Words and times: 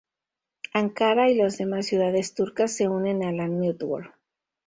Ankara 0.73 1.29
y 1.29 1.35
las 1.35 1.59
demás 1.59 1.85
ciudades 1.85 2.33
turcas 2.33 2.75
se 2.75 2.87
unen 2.89 3.23
a 3.23 3.31
la 3.31 3.47
network. 3.47 4.17